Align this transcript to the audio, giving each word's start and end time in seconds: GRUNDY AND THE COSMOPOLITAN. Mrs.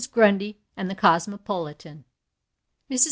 GRUNDY 0.11 0.57
AND 0.75 0.89
THE 0.89 0.95
COSMOPOLITAN. 0.95 2.05
Mrs. 2.89 2.99